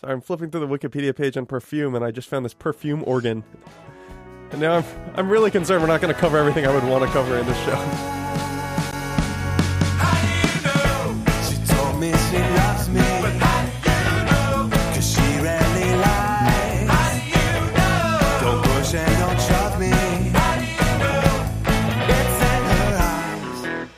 [0.00, 3.04] Sorry, I'm flipping through the Wikipedia page on perfume, and I just found this perfume
[3.06, 3.44] organ.
[4.50, 4.84] And now I'm
[5.14, 7.44] I'm really concerned we're not going to cover everything I would want to cover in
[7.44, 7.76] this show.
[11.50, 13.00] She told me she loves me.
[14.94, 16.88] Cause she rarely lies.
[18.40, 19.90] Don't push and don't shove me.
[22.08, 23.88] It's in her eyes.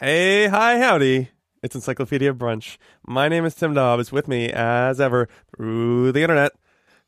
[0.00, 1.33] Hey, hi, howdy.
[1.64, 2.76] It's Encyclopedia Brunch.
[3.06, 4.12] My name is Tim Dobbs.
[4.12, 6.52] With me, as ever, through the internet,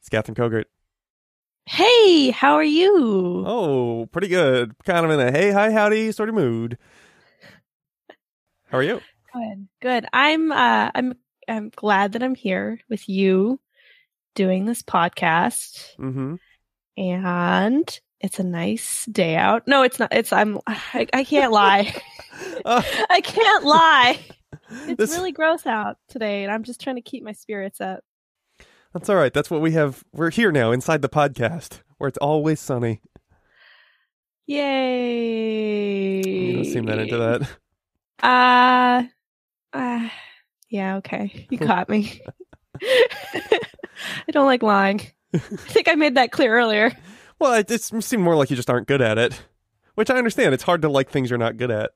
[0.01, 0.65] it's Catherine Kogert.
[1.67, 3.45] Hey, how are you?
[3.47, 4.75] Oh, pretty good.
[4.87, 6.79] Kind of in a hey, hi, howdy sort of mood.
[8.71, 9.03] How are you?
[9.35, 9.69] Good.
[9.83, 10.07] Good.
[10.15, 11.13] I'm uh I'm
[11.47, 13.61] I'm glad that I'm here with you
[14.35, 16.37] doing this podcast Mm-hmm.
[16.97, 19.69] and it's a nice day out.
[19.69, 20.15] No, it's not.
[20.15, 21.95] It's I'm I, I can't lie.
[22.65, 22.81] Uh,
[23.11, 24.19] I can't lie.
[24.71, 28.01] It's This- really gross out today and I'm just trying to keep my spirits up.
[28.93, 29.33] that's all right.
[29.33, 30.05] That's what we have.
[30.13, 33.01] We're here now inside the podcast where it's always sunny.
[34.47, 36.23] Yay.
[36.27, 37.43] You don't seem that into that.
[38.23, 39.03] Uh,
[39.77, 40.09] uh
[40.69, 41.47] yeah, okay.
[41.51, 42.21] You caught me.
[42.83, 43.61] I
[44.33, 45.01] don't like lying.
[45.35, 46.93] I think I made that clear earlier.
[47.39, 49.43] Well, it just seemed more like you just aren't good at it,
[49.95, 50.55] which I understand.
[50.55, 51.91] It's hard to like things you're not good at.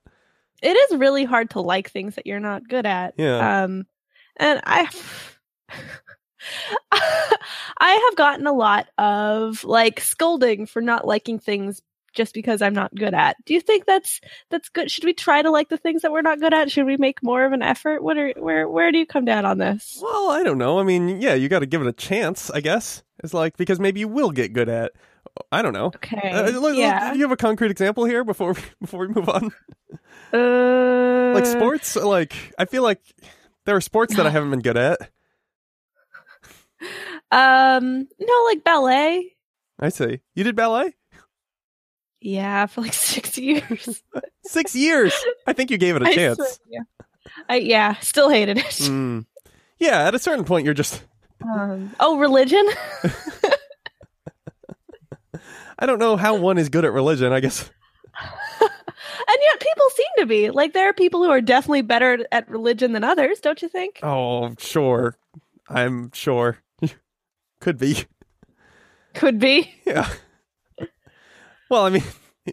[0.61, 3.15] It is really hard to like things that you're not good at.
[3.17, 3.63] Yeah.
[3.63, 3.85] Um
[4.37, 4.89] and I
[6.91, 11.81] I have gotten a lot of like scolding for not liking things
[12.13, 13.37] just because I'm not good at.
[13.45, 14.91] Do you think that's that's good?
[14.91, 16.71] Should we try to like the things that we're not good at?
[16.71, 18.03] Should we make more of an effort?
[18.03, 19.99] What are where where do you come down on this?
[20.01, 20.79] Well, I don't know.
[20.79, 23.03] I mean, yeah, you got to give it a chance, I guess.
[23.23, 24.91] It's like because maybe you will get good at.
[25.51, 25.87] I don't know.
[25.87, 26.29] Okay.
[26.31, 27.11] Uh, look, look, yeah.
[27.11, 29.51] do you have a concrete example here before we, before we move on?
[30.33, 33.01] Uh, Like sports, like I feel like
[33.65, 34.97] there are sports that I haven't been good at.
[37.31, 39.35] Um, no, like ballet.
[39.79, 40.19] I see.
[40.35, 40.93] You did ballet
[42.19, 44.03] Yeah, for like six years.
[44.43, 45.13] six years.
[45.47, 46.37] I think you gave it a I chance.
[46.37, 46.81] swear, yeah.
[47.47, 48.65] I yeah, still hated it.
[48.65, 49.25] Mm.
[49.79, 51.03] Yeah, at a certain point, you're just.
[51.41, 52.67] Um, oh, religion.
[55.81, 57.33] I don't know how one is good at religion.
[57.33, 57.69] I guess.
[58.61, 58.69] and
[59.41, 62.93] yet people seem to be like there are people who are definitely better at religion
[62.93, 65.17] than others don't you think Oh, sure.
[65.67, 66.57] I'm sure.
[67.61, 68.05] Could be.
[69.13, 70.09] could be Yeah.
[71.69, 72.03] Well, I mean,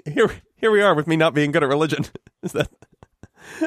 [0.04, 2.06] here here we are with me not being good at religion.
[2.42, 2.70] Is that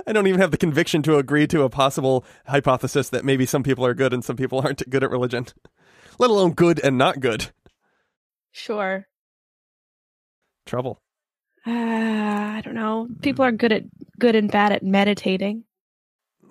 [0.07, 3.63] I don't even have the conviction to agree to a possible hypothesis that maybe some
[3.63, 5.47] people are good and some people aren't good at religion.
[6.19, 7.51] Let alone good and not good.
[8.51, 9.07] sure
[10.65, 11.01] Trouble.
[11.65, 13.83] uh, i don't know people are good at
[14.19, 15.63] good and bad at meditating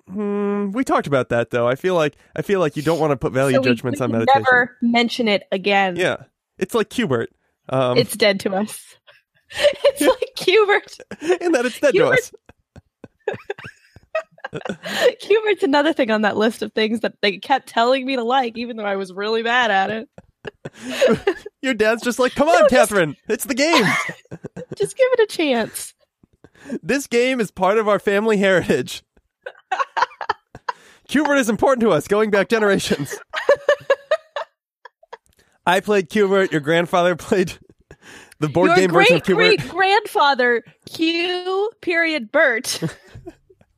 [0.07, 1.67] Hmm, we talked about that though.
[1.69, 4.03] I feel like I feel like you don't want to put value So judgments we
[4.05, 4.43] on meditation.
[4.49, 6.17] never mention it again Yeah.
[6.57, 7.27] It's like Qbert.
[7.69, 8.95] Um it's dead to us
[9.51, 10.97] it's like Hubert.
[11.41, 12.31] in that it's dead to us.
[15.21, 18.57] Hubert's another thing on that list of things that they kept telling me to like,
[18.57, 20.09] even though I was really bad at it.
[21.61, 23.85] Your dad's just like, come on, Catherine, it's the game.
[24.75, 25.93] Just give it a chance.
[26.81, 29.03] This game is part of our family heritage.
[31.09, 33.17] Qbert is important to us, going back generations.
[35.65, 36.51] I played Cubert.
[36.51, 37.53] Your grandfather played
[38.39, 39.57] the board Your game version of great Qbert.
[39.57, 42.81] great grandfather Q period Bert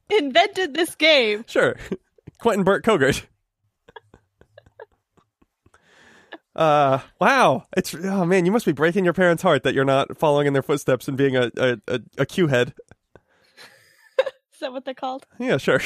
[0.09, 1.43] invented this game.
[1.47, 1.75] Sure,
[2.39, 3.25] Quentin Burt Kogert.
[6.55, 7.65] Uh, wow!
[7.75, 10.53] It's oh man, you must be breaking your parents' heart that you're not following in
[10.53, 12.73] their footsteps and being a a, a, a Q head.
[14.53, 15.25] Is that what they're called?
[15.39, 15.81] Yeah, sure.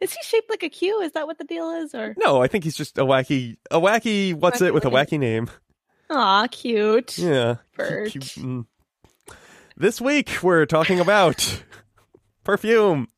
[0.00, 1.00] Is he shaped like a Q?
[1.00, 1.94] Is that what the deal is?
[1.94, 4.34] Or No, I think he's just a wacky, a wacky.
[4.34, 5.14] What's Wacky it with a wacky.
[5.14, 5.50] wacky name?
[6.10, 7.18] aw, cute.
[7.18, 7.56] Yeah.
[7.76, 8.10] Bert.
[8.10, 8.66] Cute- mm.
[9.76, 11.64] This week we're talking about
[12.44, 13.08] perfume.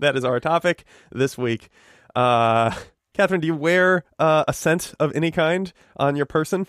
[0.00, 1.68] That is our topic this week.
[2.16, 2.74] Uh,
[3.18, 6.68] Catherine, do you wear uh, a scent of any kind on your person?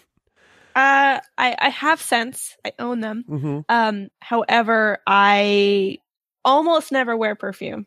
[0.76, 2.58] Uh, I I have scents.
[2.66, 3.24] I own them.
[3.30, 3.60] Mm-hmm.
[3.70, 6.00] Um, however, I
[6.44, 7.86] almost never wear perfume.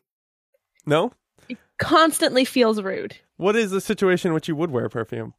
[0.85, 1.11] No.
[1.77, 3.17] Constantly feels rude.
[3.35, 5.33] What is the situation in which you would wear perfume?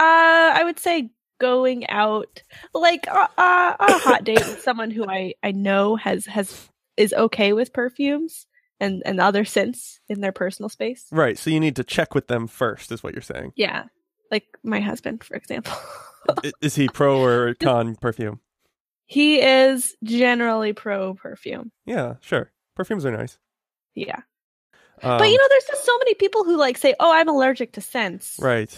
[0.00, 2.42] Uh, I would say going out
[2.72, 6.70] like uh, uh, on a hot date with someone who I I know has has
[6.96, 8.46] is okay with perfumes
[8.82, 11.06] and and other scents in their personal space.
[11.10, 11.38] Right.
[11.38, 13.52] So you need to check with them first, is what you're saying.
[13.56, 13.84] Yeah,
[14.30, 15.74] like my husband, for example.
[16.60, 18.40] Is he pro or con perfume?
[19.06, 21.70] he is generally pro perfume.
[21.84, 22.50] Yeah, sure.
[22.74, 23.38] Perfumes are nice.
[23.94, 24.20] Yeah.
[25.02, 27.72] Um, but you know, there's just so many people who like say, "Oh, I'm allergic
[27.72, 28.72] to scents," right?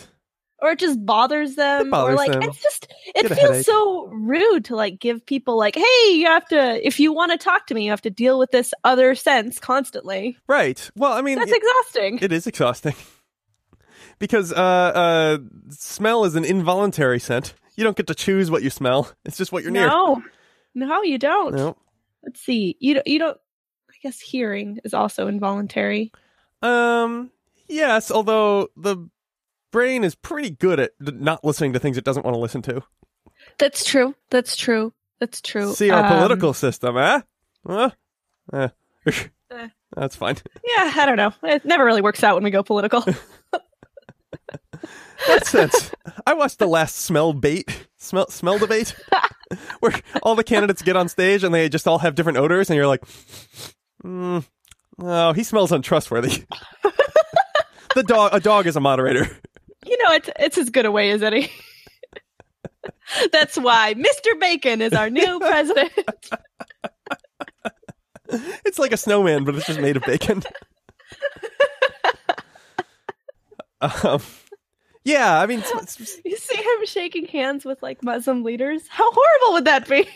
[0.65, 2.43] Or it just bothers them, bothers or like them.
[2.43, 6.47] it's just it Get feels so rude to like give people like, "Hey, you have
[6.49, 9.15] to if you want to talk to me, you have to deal with this other
[9.15, 10.91] sense constantly." Right.
[10.97, 12.19] Well, I mean, That's it- exhausting.
[12.23, 12.95] it is exhausting
[14.19, 15.39] because uh, uh,
[15.71, 17.55] smell is an involuntary scent.
[17.77, 19.11] You don't get to choose what you smell.
[19.25, 19.87] It's just what you're near.
[19.89, 20.23] no,
[20.75, 21.55] no, you don't.
[21.55, 21.77] No.
[22.23, 22.77] Let's see.
[22.81, 23.07] You don't.
[23.07, 23.37] You don't.
[23.91, 26.11] I guess hearing is also involuntary.
[26.63, 27.31] Um.
[27.67, 29.09] Yes, although the
[29.75, 32.81] brain is pretty good at not listening to things it doesn't want to listen to.
[33.59, 34.15] That's true.
[34.31, 34.93] That's true.
[35.19, 35.75] That's true.
[35.75, 37.21] See our Um, political system, eh?
[37.67, 37.91] Huh?
[38.53, 38.69] Eh.
[39.50, 39.69] Eh.
[39.97, 40.37] That's fine.
[40.65, 41.32] Yeah, I don't know.
[41.43, 43.03] It never really works out when we go political.
[45.29, 45.91] That's sense.
[46.27, 48.94] I watched the last smell bait smell smell debate
[49.81, 49.93] where
[50.23, 52.87] all the candidates get on stage and they just all have different odors and you're
[52.87, 53.03] like,
[54.05, 54.44] mm,
[55.00, 56.44] oh, he smells untrustworthy.
[57.94, 59.29] the dog, a dog is a moderator.
[60.05, 61.51] Know, it's it's as good a way as any.
[63.33, 64.39] That's why Mr.
[64.41, 65.93] Bacon is our new president.
[68.65, 70.43] It's like a snowman, but it's just made of bacon.
[73.81, 74.21] um,
[75.05, 78.83] yeah, I mean, s- s- you see him shaking hands with like Muslim leaders.
[78.89, 80.09] How horrible would that be?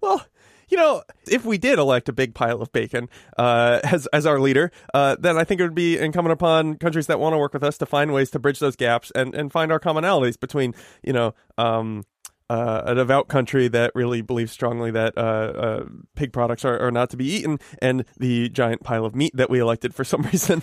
[0.00, 0.24] Well,
[0.72, 4.40] you know, if we did elect a big pile of bacon uh, as as our
[4.40, 7.52] leader, uh, then I think it would be incumbent upon countries that want to work
[7.52, 10.74] with us to find ways to bridge those gaps and, and find our commonalities between,
[11.02, 12.04] you know, um,
[12.48, 15.84] uh, a devout country that really believes strongly that uh, uh,
[16.16, 19.50] pig products are, are not to be eaten, and the giant pile of meat that
[19.50, 20.62] we elected for some reason.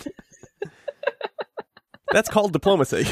[2.12, 3.06] That's called diplomacy.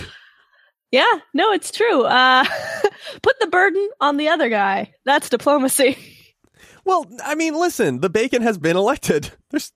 [0.91, 2.05] Yeah, no, it's true.
[2.05, 2.43] Uh,
[3.21, 4.93] put the burden on the other guy.
[5.05, 5.97] That's diplomacy.
[6.87, 9.31] Well, I mean, listen, the bacon has been elected.
[9.51, 9.73] There's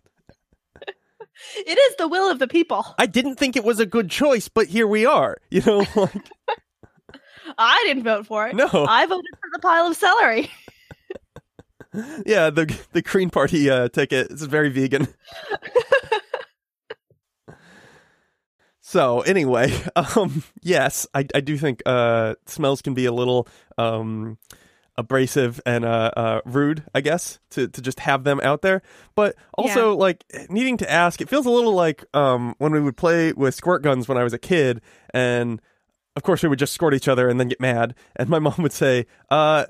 [1.58, 2.86] It is the will of the people.
[2.98, 5.38] I didn't think it was a good choice, but here we are.
[5.52, 6.32] You know, like
[7.58, 8.56] I didn't vote for it.
[8.56, 10.50] no, I voted for the pile of celery.
[12.26, 15.10] yeah, the the Green Party uh, ticket is very vegan.
[18.80, 24.38] so anyway, um, yes, I I do think uh, smells can be a little um
[24.98, 28.82] abrasive and uh, uh rude, I guess, to to just have them out there.
[29.16, 32.98] But also like needing to ask, it feels a little like um when we would
[32.98, 34.82] play with squirt guns when I was a kid
[35.14, 35.62] and
[36.16, 38.56] of course we would just squirt each other and then get mad and my mom
[38.60, 39.66] would say, uh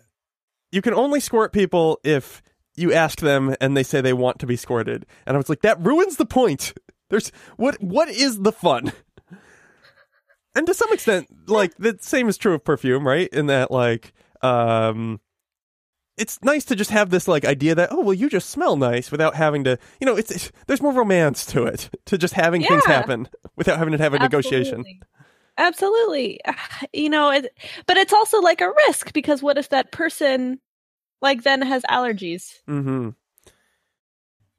[0.72, 2.42] you can only squirt people if
[2.76, 5.06] you ask them and they say they want to be squirted.
[5.26, 6.74] And I was like, that ruins the point.
[7.10, 8.94] There's what what is the fun?
[10.56, 13.30] And to some extent, like the same is true of perfume, right?
[13.30, 15.20] In that like um
[16.18, 19.12] it's nice to just have this like idea that oh well you just smell nice
[19.12, 22.62] without having to you know it's, it's there's more romance to it to just having
[22.64, 24.86] things happen without having to have a negotiation
[25.58, 26.40] Absolutely.
[26.42, 26.42] Absolutely.
[26.94, 27.54] You know, it,
[27.86, 30.60] but it's also like a risk because what if that person
[31.22, 32.60] like then has allergies?
[32.68, 33.10] mm-hmm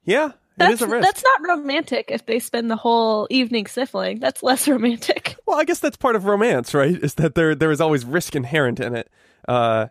[0.05, 4.19] yeah That's is a risk that's not romantic if they spend the whole evening sniffling.
[4.19, 5.35] That's less romantic.
[5.45, 6.95] Well, I guess that's part of romance, right?
[6.95, 9.09] Is that there there is always risk inherent in it.
[9.47, 9.87] Uh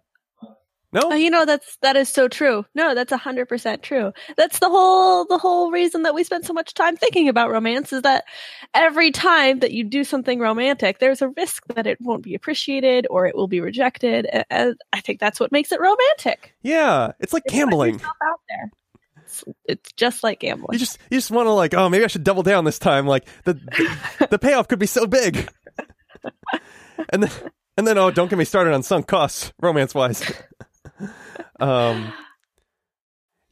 [0.92, 1.00] no?
[1.04, 2.66] Oh, you know that's that is so true.
[2.74, 4.12] No, that's a hundred percent true.
[4.36, 7.94] That's the whole the whole reason that we spend so much time thinking about romance
[7.94, 8.24] is that
[8.74, 13.06] every time that you do something romantic, there's a risk that it won't be appreciated
[13.08, 14.26] or it will be rejected.
[14.50, 16.54] And I think that's what makes it romantic.
[16.62, 17.94] Yeah, it's like gambling.
[17.94, 18.70] yourself out there.
[19.22, 20.74] It's, it's just like gambling.
[20.74, 23.06] You just you just want to like, oh, maybe I should double down this time.
[23.06, 25.48] Like the the, the payoff could be so big.
[27.08, 27.30] And then
[27.76, 30.22] and then oh, don't get me started on sunk costs romance wise.
[31.60, 32.12] um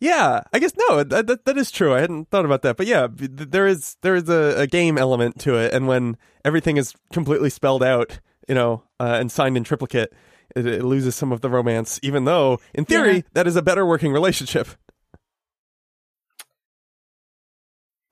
[0.03, 1.95] yeah, I guess no, that, that that is true.
[1.95, 5.39] I hadn't thought about that, but yeah, there is there is a, a game element
[5.41, 9.65] to it, and when everything is completely spelled out, you know, uh, and signed in
[9.65, 10.11] triplicate,
[10.57, 12.01] it, it loses some of the romance.
[12.03, 13.23] Even though, in theory, Yeah.
[13.35, 14.69] that is a better working relationship.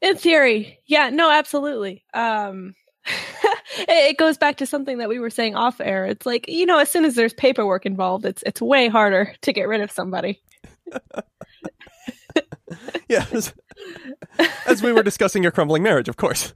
[0.02, 2.04] In theory, yeah, no, absolutely.
[2.12, 2.74] Um,
[3.78, 6.06] it, goes back to something that we were saying off air.
[6.06, 9.52] It's like you know, as soon as there's paperwork involved, it's it's way harder to
[9.52, 10.40] get rid of somebody.
[13.08, 13.54] Yeah, as,
[14.66, 16.52] as we were discussing your crumbling marriage, of course.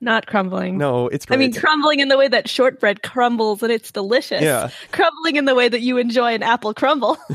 [0.00, 0.76] Not crumbling.
[0.76, 4.42] No, it's I mean, crumbling in the way that shortbread crumbles and it's delicious.
[4.42, 4.70] Yeah.
[4.92, 7.16] Crumbling in the way that you enjoy an apple crumble.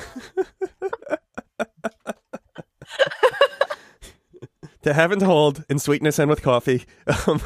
[4.83, 6.85] to have and to hold in sweetness and with coffee.
[7.25, 7.41] Um,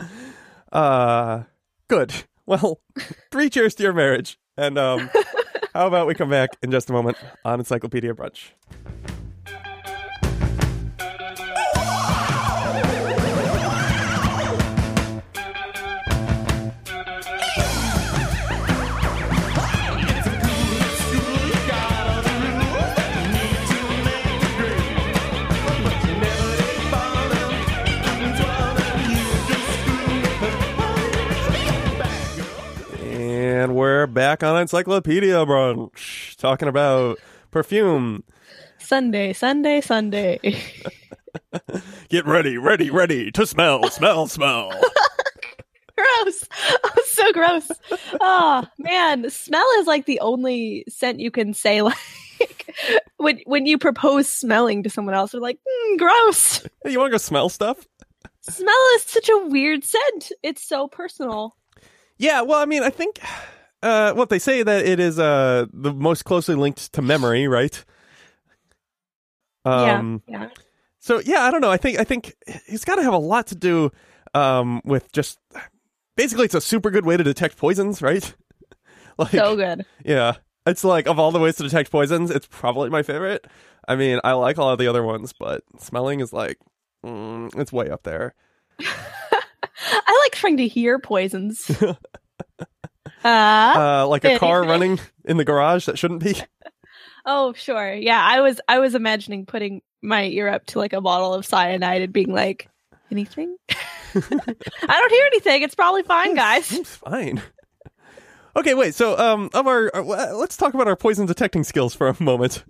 [0.72, 1.42] uh,
[1.88, 2.12] good.
[2.46, 2.80] Well,
[3.30, 4.38] three cheers to your marriage.
[4.56, 5.10] And um,
[5.74, 8.50] How about we come back in just a moment on Encyclopedia Brunch?
[34.32, 37.18] Back on Encyclopedia Brunch, talking about
[37.50, 38.24] perfume.
[38.78, 40.40] Sunday, Sunday, Sunday.
[42.08, 44.70] Get ready, ready, ready to smell, smell, smell.
[45.96, 46.48] gross.
[46.82, 47.70] Oh, so gross.
[48.22, 51.98] Oh man, smell is like the only scent you can say like
[53.18, 55.32] when when you propose smelling to someone else.
[55.32, 56.62] They're like, mm, gross.
[56.82, 57.86] Hey, you want to go smell stuff?
[58.40, 60.32] Smell is such a weird scent.
[60.42, 61.54] It's so personal.
[62.16, 63.20] Yeah, well, I mean, I think
[63.82, 67.84] uh, what they say that it is uh, the most closely linked to memory, right?
[69.64, 70.48] Um, yeah, yeah.
[70.98, 71.70] So yeah, I don't know.
[71.70, 73.90] I think I think it's got to have a lot to do
[74.34, 75.38] um, with just
[76.16, 78.34] basically it's a super good way to detect poisons, right?
[79.18, 79.84] like, So good.
[80.04, 80.34] yeah,
[80.66, 83.46] it's like of all the ways to detect poisons, it's probably my favorite.
[83.86, 86.58] I mean, I like all of the other ones, but smelling is like
[87.04, 88.34] mm, it's way up there.
[88.80, 91.70] I like trying to hear poisons.
[93.24, 96.36] uh, Uh, like a car running in the garage that shouldn't be.
[97.26, 97.92] oh, sure.
[97.92, 101.46] Yeah, I was I was imagining putting my ear up to like a bottle of
[101.46, 102.68] cyanide and being like,
[103.12, 103.56] anything?
[103.70, 103.74] I
[104.14, 105.62] don't hear anything.
[105.62, 106.72] It's probably fine, guys.
[106.72, 107.40] It's fine.
[108.54, 108.94] Okay, wait.
[108.94, 112.64] So, um, of our, uh, let's talk about our poison detecting skills for a moment.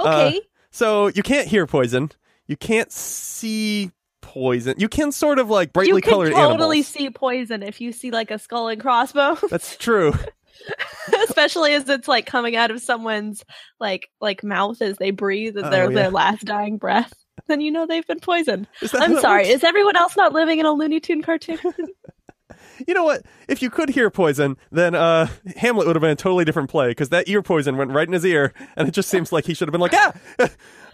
[0.00, 0.40] Okay.
[0.72, 2.10] So, you can't hear poison.
[2.48, 3.92] You can't see
[4.26, 4.74] poison.
[4.78, 6.30] You can sort of like brightly colored it.
[6.30, 6.86] you can totally animals.
[6.88, 10.12] see poison if you see like a skull and crossbones, That's true.
[11.28, 13.44] especially as it's like coming out of someone's
[13.78, 15.94] like like mouth as they breathe Oh, at their yeah.
[16.02, 17.12] their last dying breath.
[17.48, 18.66] Then you know they've been poisoned.
[18.82, 19.42] Is that how I'm sorry.
[19.42, 19.50] works?
[19.56, 21.58] Is everyone else not living in a Looney Tune cartoon?
[22.86, 23.22] You know what?
[23.48, 26.88] If you could hear poison, then uh, Hamlet would have been a totally different play
[26.88, 29.54] because that ear poison went right in his ear, and it just seems like he
[29.54, 30.12] should have been like, ah,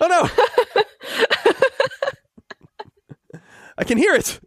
[0.01, 0.85] oh no,
[3.83, 4.39] I can hear it.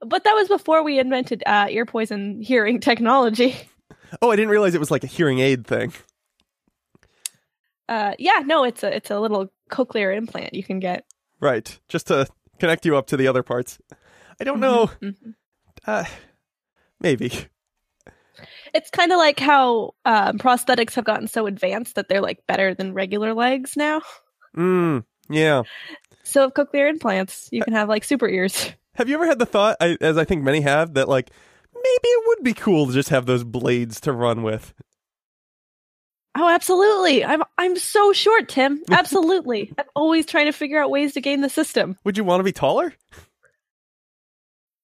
[0.00, 3.54] but that was before we invented uh, ear poison hearing technology.
[4.22, 5.92] Oh, I didn't realize it was like a hearing aid thing.
[7.88, 11.04] Uh, yeah, no, it's a it's a little cochlear implant you can get.
[11.40, 12.28] Right, just to
[12.60, 13.78] connect you up to the other parts.
[14.40, 14.88] I don't know.
[15.02, 15.34] Mhm.
[15.84, 16.04] Uh,
[17.00, 17.32] maybe.
[18.72, 22.72] It's kind of like how um, prosthetics have gotten so advanced that they're like better
[22.72, 24.00] than regular legs now.
[24.56, 25.62] Mm, yeah.
[26.24, 28.72] So with cochlear implants, you can have like super ears.
[28.94, 31.30] Have you ever had the thought, I, as I think many have, that like
[31.74, 34.72] maybe it would be cool to just have those blades to run with?
[36.36, 37.24] Oh, absolutely.
[37.24, 38.82] I'm I'm so short, Tim.
[38.90, 39.72] Absolutely.
[39.78, 41.96] I'm always trying to figure out ways to game the system.
[42.04, 42.92] Would you want to be taller?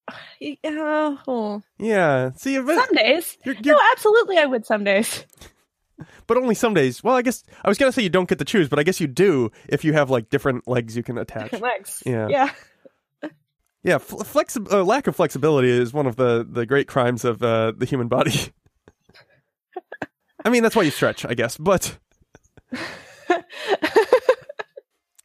[0.41, 0.55] Yeah.
[0.65, 1.63] Uh, oh.
[1.79, 2.31] Yeah.
[2.37, 3.37] See, Some days.
[3.45, 5.27] you're, you're, No, absolutely I would some days.
[6.26, 7.02] but only some days.
[7.02, 9.00] Well, I guess I was gonna say you don't get to choose, but I guess
[9.00, 11.52] you do if you have like different legs you can attach.
[11.52, 12.02] Legs.
[12.07, 12.28] Yeah.
[12.28, 12.50] Yeah.
[13.83, 17.42] Yeah, fl- flexi- uh, lack of flexibility is one of the the great crimes of
[17.42, 18.35] uh, the human body.
[20.45, 21.97] I mean, that's why you stretch, I guess, but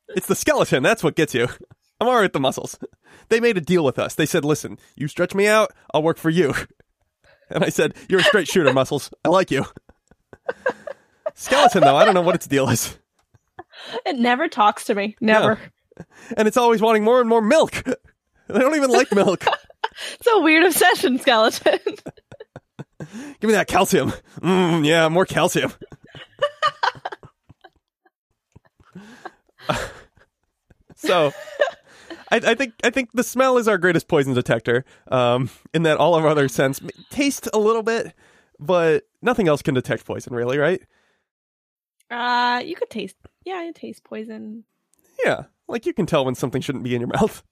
[0.10, 0.84] it's the skeleton.
[0.84, 1.48] That's what gets you.
[2.00, 2.80] I'm all right with the muscles.
[3.28, 4.16] They made a deal with us.
[4.16, 6.54] They said, "Listen, you stretch me out, I'll work for you."
[7.50, 9.12] And I said, "You're a straight shooter, muscles.
[9.24, 9.66] I like you."
[11.34, 12.98] Skeleton, though, I don't know what its deal is,
[14.06, 15.16] It never talks to me.
[15.20, 15.60] Never.
[16.38, 17.84] and it's always wanting more and more milk.
[18.48, 19.44] They don't even like milk.
[20.20, 21.80] It's a weird obsession, skeleton.
[23.40, 24.12] Give me that calcium.
[24.42, 25.72] Mm, yeah, more calcium.
[30.96, 31.32] so,
[32.32, 34.84] I, I think I think the smell is our greatest poison detector.
[35.08, 38.14] Um, in that all of our other sense taste a little bit,
[38.60, 40.82] but nothing else can detect poison, really, right?
[42.12, 43.16] uh, you could taste.
[43.44, 44.64] Yeah, you taste poison.
[45.26, 47.44] Yeah, like you can tell when something shouldn't be in your mouth.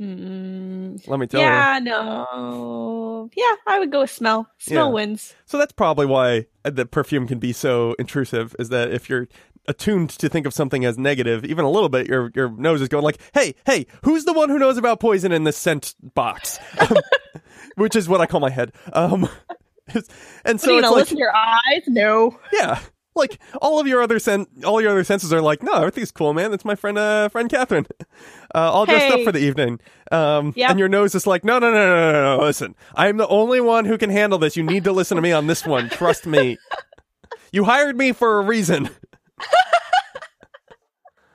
[0.00, 1.46] Mm, Let me tell you.
[1.46, 3.30] yeah, no.
[3.36, 4.48] Yeah, I would go with smell.
[4.58, 4.92] Smell Yeah.
[4.92, 5.34] wins.
[5.44, 8.56] So that's probably why the perfume can be so intrusive.
[8.58, 9.28] Is that if you're
[9.68, 12.88] attuned to think of something as negative, even a little bit, your your nose is
[12.88, 16.58] going like, "Hey, hey, who's the one who knows about poison in the scent box?"
[16.80, 16.96] Um,
[17.76, 18.72] which is what I call my head.
[18.92, 19.28] Um,
[20.44, 21.82] and So you it's like, listen to your eyes?
[21.88, 22.38] No.
[22.52, 22.80] yeah,
[23.14, 26.32] like all of your other sen- all your other senses are like, "No, everything's cool,
[26.34, 26.50] man.
[26.50, 27.86] That's my friend, uh, friend Catherine,
[28.54, 30.70] uh, all dressed up for the evening." Um, Yep.
[30.70, 32.42] and your nose is like, "No, no, no, no, no, no.
[32.44, 34.56] Listen, I'm the only one who can handle this.
[34.56, 35.88] You need to listen to me on this one.
[35.90, 36.58] Trust me."
[37.54, 38.88] You hired me for a reason.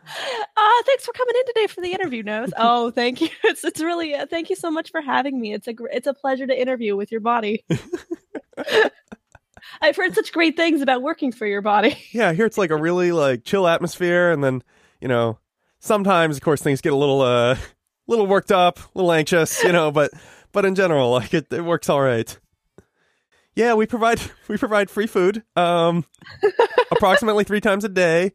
[0.09, 2.49] Uh, thanks for coming in today for the interview, Nose.
[2.57, 3.29] Oh, thank you.
[3.43, 5.53] It's it's really uh, thank you so much for having me.
[5.53, 7.63] It's a gr- it's a pleasure to interview with your body.
[9.81, 11.97] I've heard such great things about working for your body.
[12.11, 14.63] Yeah, here it's like a really like chill atmosphere, and then
[15.01, 15.39] you know
[15.79, 17.57] sometimes of course things get a little uh
[18.07, 20.11] little worked up, a little anxious, you know, but
[20.51, 22.37] but in general like it, it works all right.
[23.55, 26.05] Yeah, we provide we provide free food, um,
[26.91, 28.33] approximately three times a day.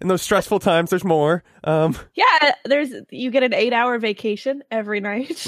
[0.00, 1.44] In those stressful times, there's more.
[1.62, 5.46] Um, Yeah, there's you get an eight hour vacation every night.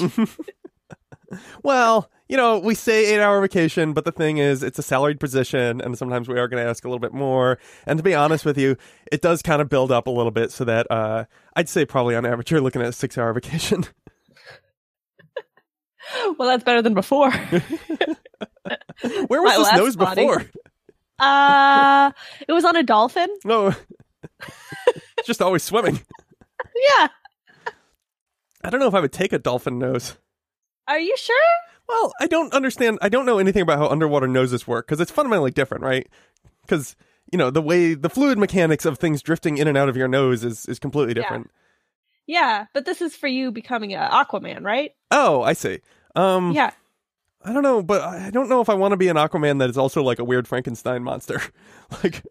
[1.63, 5.19] Well, you know, we say eight hour vacation, but the thing is, it's a salaried
[5.19, 7.59] position, and sometimes we are going to ask a little bit more.
[7.85, 8.77] And to be honest with you,
[9.11, 11.25] it does kind of build up a little bit, so that uh,
[11.55, 13.85] I'd say probably on average you're looking at a six hour vacation.
[16.37, 17.31] well, that's better than before.
[17.31, 20.27] Where was My this nose spotting.
[20.27, 20.45] before?
[21.19, 22.11] Uh,
[22.47, 23.27] it was on a dolphin.
[23.45, 23.73] No,
[25.25, 25.99] just always swimming.
[26.75, 27.07] Yeah.
[28.63, 30.17] I don't know if I would take a dolphin nose.
[30.87, 31.35] Are you sure?
[31.87, 32.99] Well, I don't understand.
[33.01, 36.07] I don't know anything about how underwater noses work because it's fundamentally different, right?
[36.61, 36.95] Because
[37.31, 40.07] you know the way the fluid mechanics of things drifting in and out of your
[40.07, 41.49] nose is is completely different.
[42.27, 44.91] Yeah, but this is for you becoming an Aquaman, right?
[45.11, 45.79] Oh, I see.
[46.15, 46.71] Um, Yeah.
[47.47, 49.69] I don't know, but I don't know if I want to be an Aquaman that
[49.69, 51.39] is also like a weird Frankenstein monster,
[52.03, 52.23] like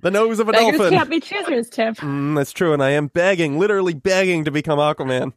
[0.00, 0.92] the nose of a Beggars dolphin.
[0.98, 1.94] can't be choosers, Tim.
[2.00, 5.32] Mm, that's true, and I am begging, literally begging to become Aquaman.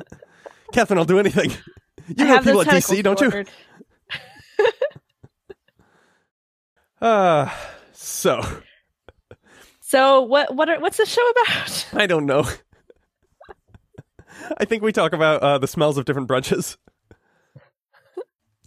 [0.72, 1.50] Catherine, I'll do anything.
[2.16, 3.44] You I know people at DC, don't you?
[7.00, 7.50] Uh,
[7.92, 8.40] so
[9.80, 10.54] So what?
[10.54, 10.68] What?
[10.68, 11.86] Are, what's the show about?
[11.92, 12.46] I don't know.
[14.56, 16.76] I think we talk about uh, the smells of different brunches.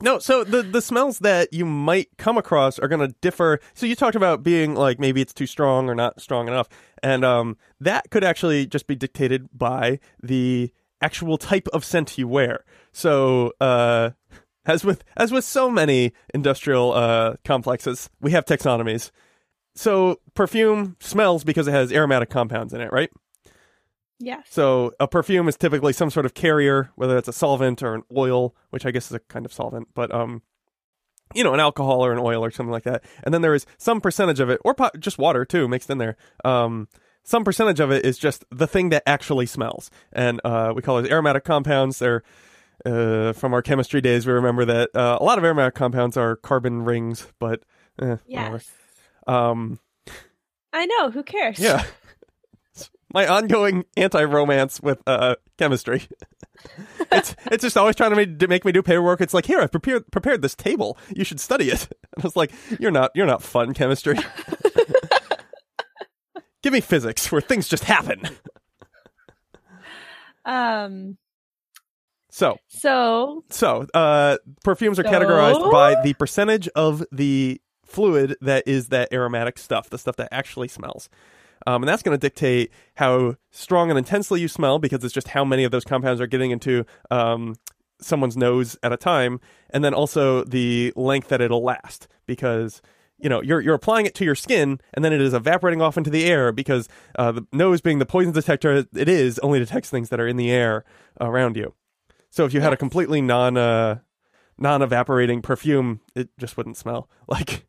[0.01, 3.59] No, so the the smells that you might come across are going to differ.
[3.73, 6.67] So you talked about being like maybe it's too strong or not strong enough,
[7.01, 10.73] and um, that could actually just be dictated by the
[11.05, 12.65] actual type of scent you wear.
[12.91, 14.11] So uh,
[14.65, 19.11] as with as with so many industrial uh, complexes, we have taxonomies.
[19.75, 23.11] So perfume smells because it has aromatic compounds in it, right?
[24.19, 24.47] Yes.
[24.49, 28.03] So a perfume is typically some sort of carrier, whether it's a solvent or an
[28.15, 30.41] oil, which I guess is a kind of solvent, but um,
[31.33, 33.03] you know, an alcohol or an oil or something like that.
[33.23, 35.97] And then there is some percentage of it, or po- just water too, mixed in
[35.97, 36.15] there.
[36.45, 36.87] Um,
[37.25, 40.99] some percentage of it is just the thing that actually smells, and uh, we call
[40.99, 41.99] it aromatic compounds.
[41.99, 42.23] They're
[42.85, 44.25] uh, from our chemistry days.
[44.27, 47.63] We remember that uh, a lot of aromatic compounds are carbon rings, but
[48.01, 48.17] eh.
[48.27, 48.69] Yes.
[49.27, 49.79] Um,
[50.71, 51.09] I know.
[51.09, 51.59] Who cares?
[51.59, 51.83] yeah.
[53.13, 56.03] My ongoing anti-romance with uh, chemistry.
[57.11, 59.21] it's it's just always trying to make, to make me do paperwork.
[59.21, 60.97] It's like, here, I've prepared prepared this table.
[61.15, 61.87] You should study it.
[62.15, 64.15] And I was like, you're not you're not fun chemistry.
[66.65, 68.27] Give me physics where things just happen.
[70.43, 71.19] Um.
[72.31, 75.11] So So so uh, perfumes are So?
[75.11, 80.29] categorized by the percentage of the fluid that is that aromatic stuff, the stuff that
[80.31, 81.07] actually smells.
[81.67, 85.27] Um, and that's going to dictate how strong and intensely you smell because it's just
[85.27, 87.57] how many of those compounds are getting into um,
[88.01, 92.81] someone's nose at a time, and then also the length that it'll last because
[93.19, 95.97] you know you're you're applying it to your skin and then it is evaporating off
[95.97, 99.89] into the air because uh, the nose being the poison detector it is only detects
[99.89, 100.83] things that are in the air
[101.19, 101.73] around you.
[102.29, 103.99] So if you had a completely non uh,
[104.57, 107.65] non evaporating perfume, it just wouldn't smell like.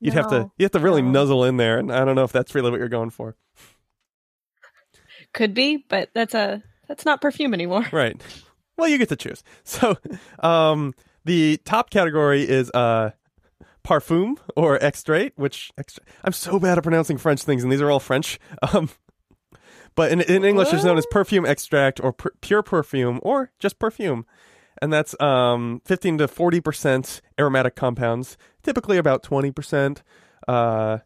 [0.00, 1.10] You'd have to you have to really no.
[1.10, 3.34] nuzzle in there, and I don't know if that's really what you're going for.
[5.32, 7.86] could be, but that's a that's not perfume anymore.
[7.92, 8.20] Right.
[8.76, 9.42] Well, you get to choose.
[9.64, 9.96] So,
[10.38, 13.10] um, the top category is uh,
[13.88, 17.90] parfum or extrait, which extra- I'm so bad at pronouncing French things, and these are
[17.90, 18.38] all French.
[18.74, 18.90] Um,
[19.94, 23.80] but in, in English, it's known as perfume extract or pur- pure perfume or just
[23.80, 24.26] perfume.
[24.80, 30.02] And that's um, 15 to 40% aromatic compounds, typically about 20%.
[30.46, 30.98] Uh,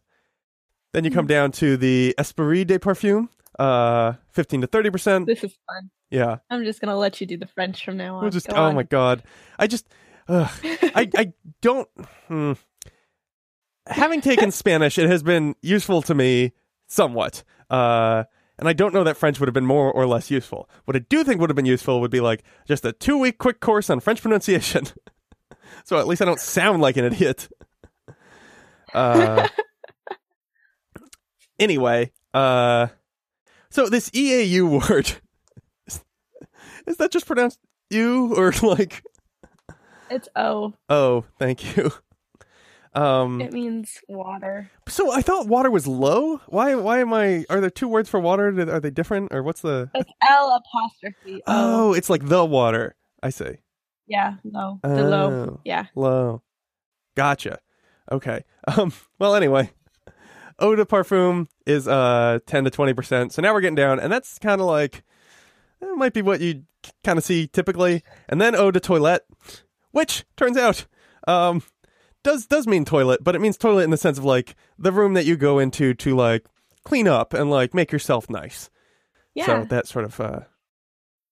[0.91, 5.25] then you come down to the Esprit de Parfum, uh, 15 to 30%.
[5.25, 5.89] This is fun.
[6.11, 6.37] Yeah.
[6.51, 8.21] I'm just gonna let you do the French from now on.
[8.21, 8.75] We'll just Go oh on.
[8.75, 9.23] my god.
[9.57, 9.87] I just
[10.27, 11.89] ugh, I I don't
[12.27, 12.53] hmm.
[13.87, 16.53] Having taken Spanish, it has been useful to me
[16.87, 17.43] somewhat.
[17.69, 18.23] Uh
[18.59, 20.69] and I don't know that French would have been more or less useful.
[20.85, 23.37] What I do think would have been useful would be like just a two week
[23.39, 24.85] quick course on French pronunciation.
[25.83, 27.49] so at least I don't sound like an idiot.
[28.93, 29.47] Uh
[31.59, 32.87] anyway, uh
[33.69, 35.11] so this EAU word
[36.87, 39.03] is that just pronounced you or like
[40.09, 40.73] It's O.
[40.89, 41.91] oh thank you
[42.95, 44.69] Um, It means water.
[44.87, 46.37] so I thought water was low.
[46.47, 46.75] Why?
[46.75, 47.45] Why am I?
[47.49, 48.47] Are there two words for water?
[48.71, 49.89] Are they different, or what's the?
[49.95, 51.41] It's L apostrophe.
[51.47, 51.89] O.
[51.89, 52.95] Oh, it's like the water.
[53.23, 53.57] I see.
[54.05, 54.79] Yeah, low.
[54.83, 55.31] The low.
[55.31, 55.59] Oh.
[55.63, 55.85] Yeah.
[55.95, 56.43] Low.
[57.15, 57.59] Gotcha.
[58.11, 58.43] Okay.
[58.77, 58.93] Um.
[59.19, 59.71] Well, anyway,
[60.59, 63.33] eau de parfum is uh ten to twenty percent.
[63.33, 65.03] So now we're getting down, and that's kind of like
[65.81, 66.63] it might be what you
[67.03, 69.25] kind of see typically, and then eau de toilette,
[69.91, 70.85] which turns out
[71.27, 71.61] um
[72.23, 75.13] does does mean toilet, but it means toilet in the sense of like the room
[75.13, 76.45] that you go into to like
[76.83, 78.69] clean up and like make yourself nice.
[79.35, 79.45] Yeah.
[79.45, 80.39] So that sort of uh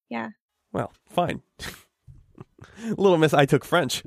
[0.09, 0.29] Yeah.
[0.71, 1.41] Well, fine.
[2.85, 4.03] Little Miss I took French.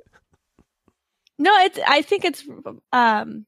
[1.38, 2.44] No, it's I think it's
[2.92, 3.46] um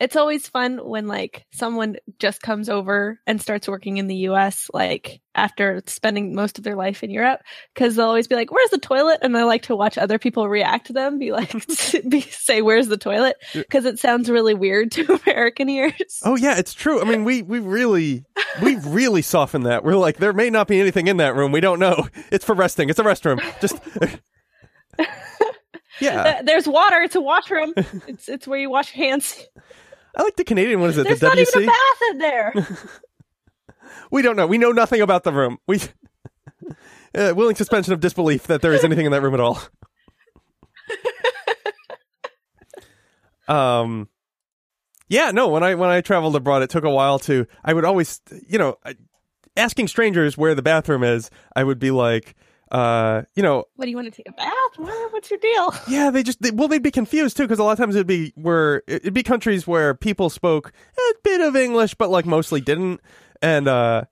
[0.00, 4.70] it's always fun when like someone just comes over and starts working in the US
[4.72, 7.40] like after spending most of their life in Europe
[7.74, 10.48] cuz they'll always be like where's the toilet and I like to watch other people
[10.48, 11.52] react to them be like
[12.08, 13.36] be, say where's the toilet
[13.70, 16.20] cuz it sounds really weird to American ears.
[16.24, 17.00] Oh yeah, it's true.
[17.00, 18.24] I mean, we we really
[18.62, 19.84] we really soften that.
[19.84, 21.52] We're like there may not be anything in that room.
[21.52, 22.08] We don't know.
[22.32, 22.88] It's for resting.
[22.88, 23.40] It's a restroom.
[23.60, 23.76] Just
[26.00, 26.42] Yeah.
[26.42, 27.74] There's water, it's a washroom.
[28.08, 29.46] it's it's where you wash your hands.
[30.16, 32.52] I like the Canadian one is it There's the not even a bath in there.
[34.10, 34.46] We don't know.
[34.46, 35.58] We know nothing about the room.
[35.66, 35.80] We
[37.14, 39.60] uh, willing suspension of disbelief that there is anything in that room at all.
[43.48, 44.08] um,
[45.08, 45.48] yeah, no.
[45.48, 47.46] When I when I traveled abroad, it took a while to.
[47.64, 48.78] I would always, you know,
[49.56, 51.30] asking strangers where the bathroom is.
[51.54, 52.34] I would be like,
[52.70, 54.52] uh, you know, what do you want to take a bath?
[55.10, 55.74] What's your deal?
[55.88, 58.06] yeah, they just they, well, they'd be confused too because a lot of times it'd
[58.06, 62.60] be where it'd be countries where people spoke a bit of English, but like mostly
[62.60, 63.00] didn't,
[63.42, 64.04] and uh,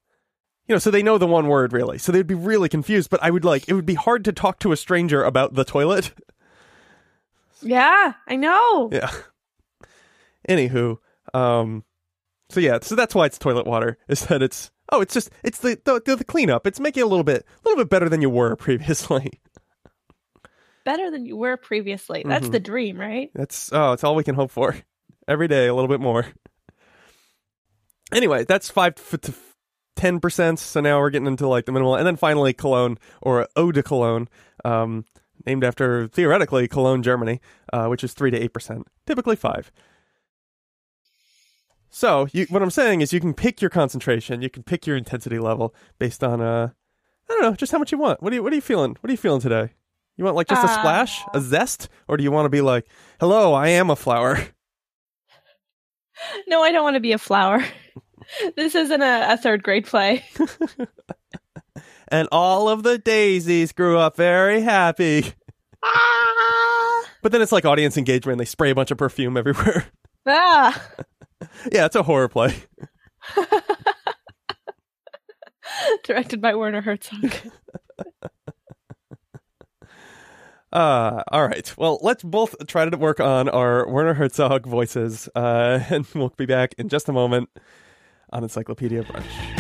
[0.67, 3.11] you know, so they know the one word really, so they'd be really confused.
[3.11, 5.65] But I would like it would be hard to talk to a stranger about the
[5.65, 6.13] toilet.
[7.61, 8.89] Yeah, I know.
[8.93, 9.11] Yeah.
[10.49, 10.99] Anywho,
[11.35, 11.83] um,
[12.51, 13.99] so yeah, so that's why it's toilet water.
[14.09, 16.67] Is that it's oh, it's just it's the the, the cleanup.
[16.67, 19.41] It's making you a little bit a little bit better than you were previously.
[20.85, 22.23] Better than you were previously.
[22.27, 22.53] That's Mhm.
[22.53, 23.31] the dream, right?
[23.35, 24.77] That's oh, it's all we can hope for.
[25.27, 26.27] Every day, a little bit more.
[28.13, 29.35] Anyway, that's five f- to
[29.97, 30.59] ten percent.
[30.59, 33.83] So now we're getting into like the minimal, and then finally cologne or eau de
[33.83, 34.29] cologne,
[34.65, 35.05] um,
[35.45, 37.41] named after theoretically Cologne, Germany,
[37.73, 39.71] uh, which is three to eight percent, typically five.
[41.91, 44.97] So you, what I'm saying is, you can pick your concentration, you can pick your
[44.97, 46.69] intensity level based on uh,
[47.31, 48.23] I don't know, just how much you want.
[48.23, 48.97] What are you What are you feeling?
[49.01, 49.71] What are you feeling today?
[50.17, 52.61] You want like just a Uh, splash, a zest, or do you want to be
[52.61, 52.87] like,
[53.21, 54.39] "Hello, I am a flower"?
[56.49, 57.65] No, I don't want to be a flower.
[58.57, 60.25] this isn't a, a third grade play.
[62.11, 65.33] And all of the daisies grew up very happy.
[65.85, 67.05] Ah!
[67.23, 68.33] But then it's like audience engagement.
[68.33, 69.87] and They spray a bunch of perfume everywhere.
[70.27, 70.83] Ah!
[71.73, 72.55] yeah, it's a horror play.
[76.05, 77.35] Directed by Werner Herzog.
[80.71, 81.73] Uh, all right.
[81.79, 86.45] Well, let's both try to work on our Werner Herzog voices, uh, and we'll be
[86.45, 87.49] back in just a moment
[88.35, 89.58] on Encyclopedia Brunch.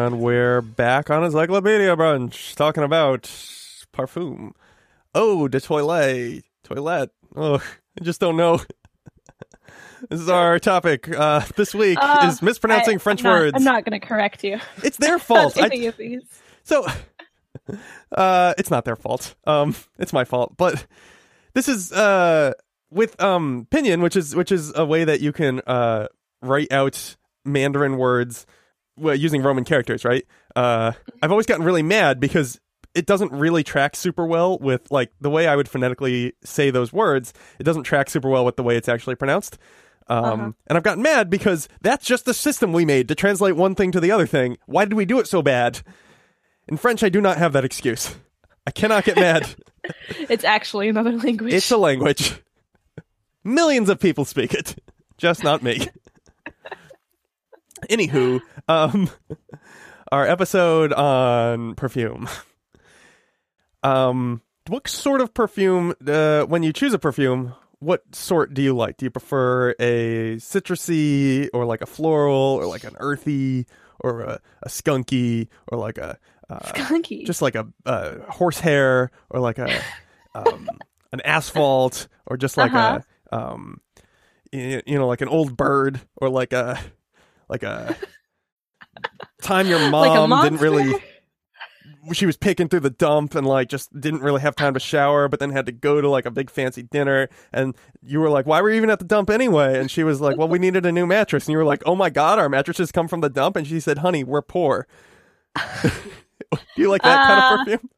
[0.00, 3.24] And we're back on his Encyclopedia Brunch talking about
[3.92, 4.52] parfum.
[5.14, 6.42] Oh, de toilette.
[6.64, 7.10] Toilette.
[7.36, 7.56] Oh,
[8.00, 8.62] I just don't know.
[10.08, 13.52] this is our topic uh, this week Uh, is mispronouncing I- French I'm not- words.
[13.56, 14.58] I'm not going to correct you.
[14.82, 15.58] It's their fault.
[15.58, 16.22] I- any of these.
[16.64, 16.86] So,
[18.12, 19.34] uh, it's not their fault.
[19.46, 20.56] Um, it's my fault.
[20.56, 20.86] But
[21.52, 22.52] this is uh
[22.90, 26.06] with um Pinyin, which is which is a way that you can uh
[26.40, 28.46] write out Mandarin words
[29.00, 30.24] well, using Roman characters, right?
[30.54, 32.60] Uh, I've always gotten really mad because
[32.94, 36.92] it doesn't really track super well with like the way I would phonetically say those
[36.92, 37.32] words.
[37.58, 39.58] It doesn't track super well with the way it's actually pronounced.
[40.08, 40.52] Um, Uh-huh.
[40.66, 43.92] and I've gotten mad because that's just the system we made to translate one thing
[43.92, 44.56] to the other thing.
[44.66, 45.80] Why did we do it so bad?
[46.68, 48.14] In French, I do not have that excuse.
[48.66, 49.54] I cannot get mad.
[50.28, 51.52] It's actually another language.
[51.54, 52.34] it's a language.
[53.44, 54.76] Millions of people speak it,
[55.16, 55.88] just not me.
[57.88, 59.08] Anywho, um,
[60.12, 62.28] our episode on perfume.
[63.82, 65.94] Um, what sort of perfume?
[66.06, 68.98] Uh, when you choose a perfume, what sort do you like?
[68.98, 73.66] Do you prefer a citrusy or like a floral or like an earthy
[74.00, 77.24] or a, a skunky or like a uh, Skunky.
[77.24, 79.80] just like a, a horsehair or like a
[80.34, 80.68] um,
[81.12, 83.00] an asphalt or just like Uh-huh.
[83.32, 83.80] a um,
[84.52, 86.78] you, you know like an old bird or like a
[87.50, 87.94] like a
[89.42, 90.94] time your Like mom didn't really
[92.12, 95.28] she was picking through the dump and like just didn't really have time to shower
[95.28, 97.28] but then had to go to like a big fancy dinner.
[97.52, 99.78] And you were like why were you even at the dump anyway?
[99.78, 101.46] And she was like well we needed a new mattress.
[101.46, 103.56] And you were like oh my god our mattresses come from the dump?
[103.56, 104.86] And she said honey we're poor.
[105.56, 105.90] Do
[106.76, 107.90] you like that kind Uh, of perfume?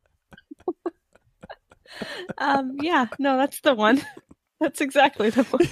[2.39, 4.03] Um, yeah, no, that's the one.
[4.61, 5.69] That's exactly the one.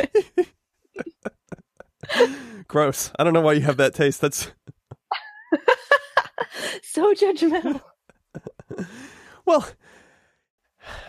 [2.68, 4.52] Gross i don't know why you have that taste that's
[6.82, 7.80] so judgmental.
[9.46, 9.66] Well,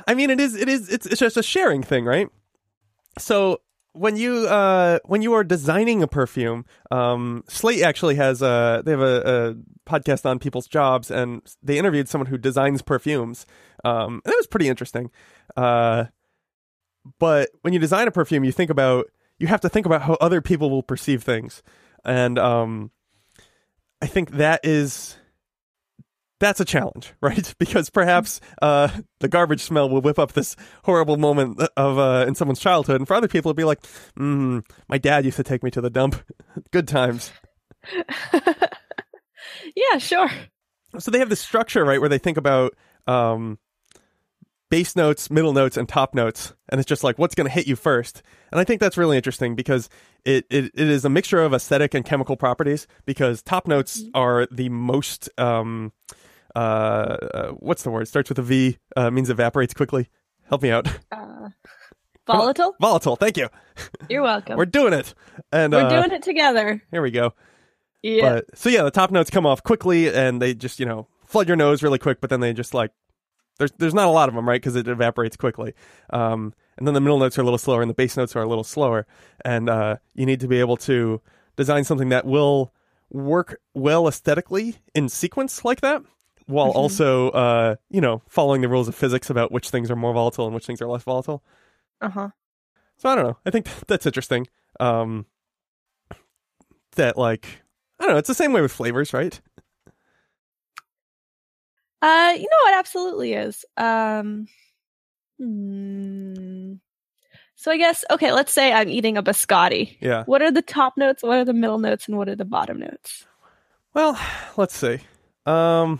[0.08, 0.56] I mean, it is.
[0.56, 0.90] It is.
[0.90, 2.28] It's, it's just a sharing thing, right?
[3.20, 3.62] So
[3.94, 8.92] when you uh when you are designing a perfume, um, Slate actually has a they
[8.92, 13.46] have a, a podcast on people's jobs, and they interviewed someone who designs perfumes.
[13.84, 15.12] Um, and it was pretty interesting.
[15.56, 16.06] Uh,
[17.20, 19.06] but when you design a perfume, you think about
[19.42, 21.64] you have to think about how other people will perceive things,
[22.06, 22.92] and um,
[24.02, 25.18] I think that is
[26.40, 27.54] that's a challenge, right?
[27.58, 32.36] Because perhaps uh, the garbage smell will whip up this horrible moment of uh, in
[32.36, 33.82] someone's childhood, and for other people, it'll be like,
[34.20, 36.22] mm, "My dad used to take me to the dump.
[36.72, 37.32] Good times."
[38.34, 40.30] yeah, sure.
[41.00, 42.76] So they have this structure, right, where they think about
[43.08, 43.58] um,
[44.72, 47.68] base notes, middle notes, and top notes, and it's just like what's going to hit
[47.68, 48.24] you first.
[48.52, 49.88] And I think that's really interesting because
[50.26, 52.88] it, it it is a mixture of aesthetic and chemical properties.
[53.06, 55.92] Because top notes are the most um,
[56.56, 58.08] uh, uh, what's the word?
[58.08, 60.10] Starts with a V, uh, means evaporates quickly.
[60.50, 60.88] Help me out.
[61.12, 61.50] Uh,
[62.28, 62.76] volatile.
[62.80, 63.16] Volatile.
[63.16, 63.50] Thank you.
[64.10, 64.56] You're welcome.
[64.56, 65.14] We're doing it.
[65.52, 66.82] And We're uh, doing it together.
[66.92, 67.34] Here we go.
[68.02, 68.34] Yeah.
[68.34, 71.48] But so yeah, the top notes come off quickly, and they just you know flood
[71.48, 72.22] your nose really quick.
[72.22, 72.92] But then they just like
[73.62, 74.60] there's there's not a lot of them, right?
[74.60, 75.74] Because it evaporates quickly.
[76.10, 78.42] Um, and then the middle notes are a little slower, and the base notes are
[78.42, 79.06] a little slower.
[79.46, 81.22] And uh, you need to be able to
[81.56, 82.74] design something that will
[83.12, 86.02] work well aesthetically in sequence like that,
[86.48, 86.76] while Mhm.
[86.76, 90.46] also uh, you know following the rules of physics about which things are more volatile
[90.46, 91.44] and which things are less volatile.
[92.02, 92.30] Uh huh.
[92.98, 93.38] So I don't know.
[93.46, 94.48] I think that's interesting.
[94.80, 95.26] Um,
[96.96, 97.62] that like
[98.00, 98.18] I don't know.
[98.18, 99.40] It's the same way with flavors, right?
[102.02, 102.74] Uh, you know what?
[102.76, 103.64] Absolutely is.
[103.78, 104.48] Um,
[105.38, 106.74] hmm.
[107.56, 108.32] So I guess okay.
[108.32, 109.98] Let's say I'm eating a biscotti.
[110.00, 110.24] Yeah.
[110.26, 111.22] What are the top notes?
[111.22, 112.08] What are the middle notes?
[112.08, 113.26] And what are the bottom notes?
[113.94, 114.20] Well,
[114.58, 115.00] let's see.
[115.46, 116.00] Um,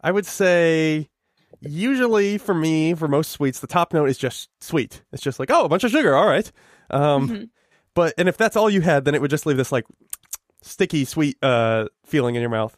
[0.00, 1.08] I would say
[1.60, 5.02] usually for me, for most sweets, the top note is just sweet.
[5.12, 6.14] It's just like oh, a bunch of sugar.
[6.14, 6.50] All right.
[6.90, 7.48] Um, Mhm.
[7.94, 9.86] but and if that's all you had, then it would just leave this like
[10.62, 12.76] sticky sweet uh feeling in your mouth.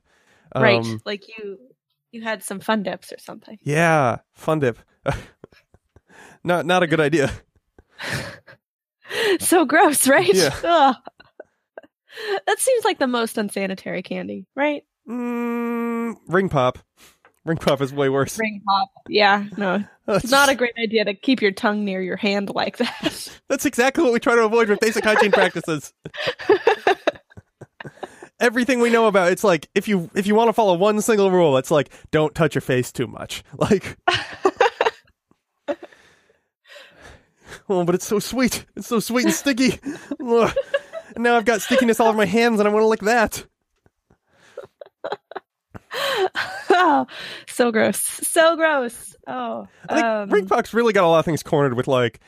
[0.53, 0.87] Um, right.
[1.05, 1.59] Like you,
[2.15, 3.59] you had some fun dips or something.
[3.63, 4.79] Yeah, fun dip.
[6.45, 7.31] not not a good idea.
[9.41, 10.33] so gross, right?
[10.33, 10.55] Yeah.
[10.65, 10.97] Ugh.
[12.47, 14.85] That seems like the most unsanitary candy, right?
[15.09, 16.79] Mm, ring pop.
[17.45, 18.39] Ring pop is way worse.
[18.39, 18.89] Ring pop.
[19.09, 22.77] Yeah, no, it's not a great idea to keep your tongue near your hand like
[22.77, 23.29] that.
[23.49, 25.93] that's exactly what we try to avoid with basic hygiene practices.
[28.45, 31.31] Everything we know about it's like if you if you want to follow one single
[31.31, 33.43] rule, it's like don't touch your face too much.
[33.59, 33.97] Like
[37.69, 38.67] Oh, but it's so sweet.
[38.77, 39.81] It's so sweet and sticky.
[40.19, 43.47] And now I've got stickiness all over my hands and I want to lick that.
[46.71, 47.07] oh,
[47.47, 47.99] so gross.
[47.99, 49.17] So gross.
[49.27, 52.21] Oh, I think um, Ring really got a lot of things cornered with like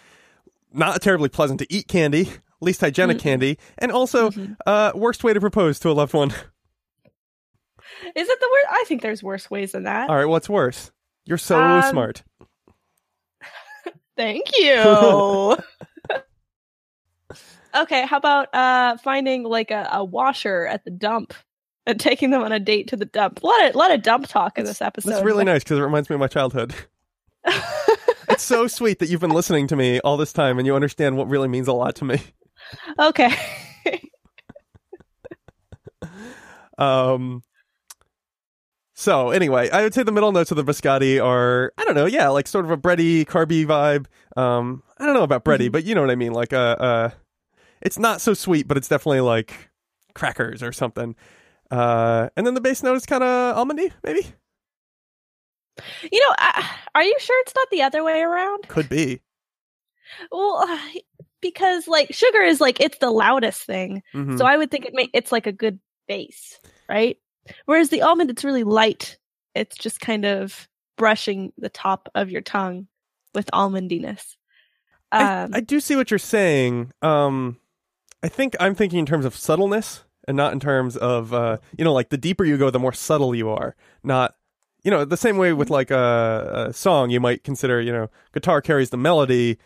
[0.73, 3.23] not terribly pleasant to eat candy, least hygienic Mm-mm.
[3.23, 4.57] candy, and also Mhm.
[4.67, 6.31] uh worst way to propose to a loved one.
[8.15, 8.67] is it the worst?
[8.71, 10.09] I think there's worse ways than that.
[10.11, 10.91] All right, what's worse?
[11.25, 12.23] You're so Um, smart.
[14.17, 14.73] Thank you.
[17.75, 21.35] okay, how about uh finding like a, a washer at the dump
[21.87, 23.41] and taking them on a date to the dump?
[23.43, 25.11] Let it let a dump talk in this episode.
[25.11, 26.75] That's really nice because it reminds me of my childhood.
[28.29, 31.17] It's so sweet that you've been listening to me all this time and you understand
[31.17, 32.21] what really means a lot to me.
[32.99, 33.35] Okay.
[36.79, 37.43] Um
[38.95, 42.07] so anyway, I would say the middle notes of the biscotti are I don't know,
[42.07, 44.07] yeah, like sort of a bready, carby vibe.
[44.41, 45.73] Um I don't know about bready, Mhm.
[45.73, 47.11] but you know what I mean, like uh uh
[47.81, 49.71] it's not so sweet, but it's definitely like
[50.15, 51.15] crackers or something.
[51.71, 54.27] Uh and then the base note is kind of almondy, maybe?
[56.11, 56.63] you know, uh,
[56.95, 58.69] are you sure it's not the other way around?
[58.69, 59.21] Could be.
[60.31, 60.65] Well,
[61.41, 64.39] because like sugar is like it's the loudest thing, Mhm.
[64.39, 67.19] so I would think it may it's like a good base, right?
[67.67, 69.19] Whereas the almond, it's really light.
[69.55, 72.89] It's just kind of brushing the top of your tongue
[73.35, 74.37] with almondiness.
[75.13, 76.93] I, Um, I do see what you're saying.
[77.03, 77.59] Um,
[78.23, 81.85] I think I'm thinking in terms of subtleness and not in terms of uh, you
[81.85, 83.77] know, like the deeper you go, the more subtle you are.
[84.03, 84.35] Not,
[84.83, 88.11] you know, the same way with like a, a song, you might consider, you know,
[88.33, 89.59] guitar carries the melody,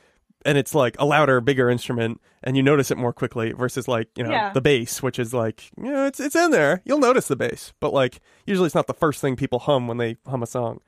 [0.45, 3.53] and it's like a louder, bigger instrument, and you notice it more quickly.
[3.53, 4.53] Versus like you know Yeah.
[4.53, 6.83] the bass, which is like you know it's it's in there.
[6.85, 9.97] You'll notice the bass, but like usually it's not the first thing people hum when
[9.99, 10.81] they hum a song,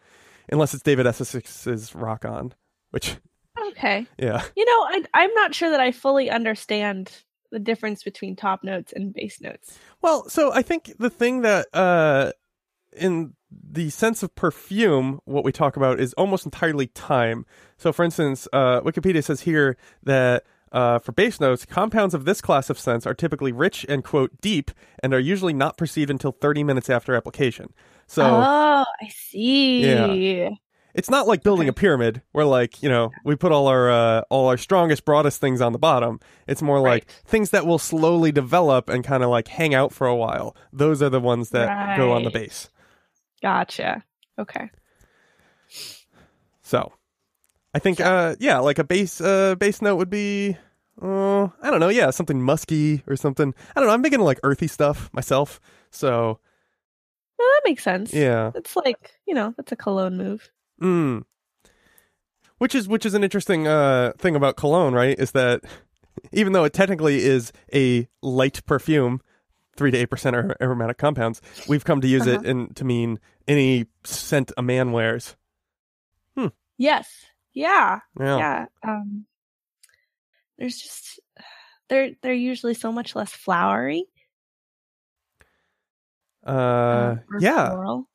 [0.50, 2.54] unless it's David Essex's "Rock On,"
[2.90, 3.16] which
[3.70, 4.06] okay.
[4.18, 4.42] yeah.
[4.56, 7.12] You know, I, I'm not sure that I fully understand
[7.50, 9.78] the difference between top notes and base notes.
[10.00, 12.32] Well, so I think the thing that, uh,
[12.96, 17.46] in the sense of perfume, what we talk about is almost entirely time.
[17.76, 22.40] So, for instance, uh, Wikipedia says here that uh, for base notes, compounds of this
[22.40, 24.70] class of scents are typically rich and, quote, deep
[25.02, 27.72] and are usually not perceived until 30 minutes after application.
[28.06, 29.82] So, oh, I see.
[29.86, 30.50] Yeah.
[30.94, 31.70] it's not like building Okay.
[31.70, 35.40] a pyramid where like you know we put all our uh, all our strongest broadest
[35.40, 37.22] things on the bottom it's more like Right.
[37.24, 41.00] things that will slowly develop and kind of like hang out for a while those
[41.02, 42.68] are the ones that go on the base
[43.42, 44.04] Gotcha.
[44.38, 44.70] Okay.
[46.62, 46.92] so
[47.74, 50.56] i think uh yeah like a base uh base note would be
[51.00, 54.38] uh i don't know yeah something musky or something i don't know i'm into like
[54.42, 56.38] earthy stuff myself so
[57.38, 58.12] Well, that makes sense.
[58.14, 60.50] yeah It's like, you know, that's a cologne move.
[60.80, 61.24] Mm.
[62.58, 65.18] Which is which is an interesting uh, thing about cologne, right?
[65.18, 65.62] Is that
[66.32, 69.20] even though it technically is a light perfume,
[69.76, 72.48] three to eight percent are aromatic compounds, we've come to use it Uh-huh.
[72.50, 75.36] in, to mean any scent a man wears.
[76.36, 76.48] Hmm.
[76.78, 77.08] Yes.
[77.54, 78.00] Yeah.
[78.18, 78.38] Yeah.
[78.38, 78.66] Yeah.
[78.82, 79.26] Um
[80.58, 81.20] there's just
[81.88, 84.06] they're they're usually so much less flowery.
[86.46, 87.70] Uh, um, yeah.
[87.70, 88.08] floral.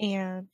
[0.00, 0.48] And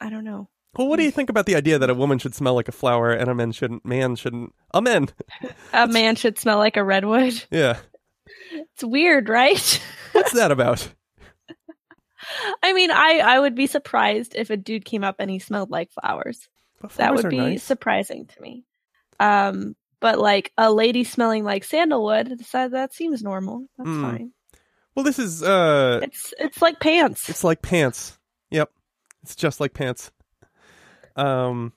[0.00, 0.48] I don't know.
[0.76, 2.72] Well, what do you think about the idea that a woman should smell like a
[2.72, 3.84] flower and a man shouldn't?
[3.84, 4.54] Man shouldn't.
[4.72, 5.08] A man.
[5.72, 7.42] A man should smell like a redwood.
[7.50, 7.78] Yeah.
[8.52, 9.82] It's weird, right?
[10.12, 10.88] What's that about?
[12.62, 15.70] I mean, I I would be surprised if a dude came up and he smelled
[15.70, 16.48] like flowers.
[16.80, 17.62] But that would be nice.
[17.62, 18.64] surprising to me.
[19.18, 23.66] Um, but like a lady smelling like sandalwood, that, that seems normal.
[23.76, 24.02] That's Mm.
[24.02, 24.32] fine.
[24.94, 27.28] Well, this is uh, It's it's like pants.
[27.28, 28.18] It's like pants.
[28.50, 28.70] Yep.
[29.22, 30.10] It's just like pants.
[31.16, 31.72] Um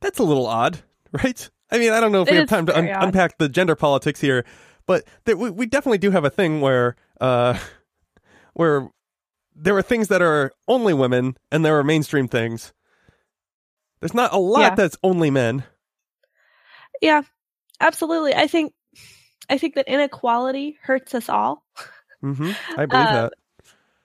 [0.00, 0.78] that's a little odd,
[1.12, 1.50] right?
[1.70, 4.20] I mean, I don't know if we have time to un- unpack the gender politics
[4.20, 4.44] here,
[4.86, 7.58] but there, we, we definitely do have a thing where uh
[8.54, 8.88] where
[9.58, 12.72] there are things that are only women and there are mainstream things.
[14.00, 14.74] There's not a lot Yeah.
[14.74, 15.64] that's only men.
[17.00, 17.22] yeah,
[17.80, 18.34] absolutely.
[18.34, 18.72] I think
[19.48, 21.64] I think that inequality hurts us all.
[22.20, 23.32] hmm I believe Uh, that.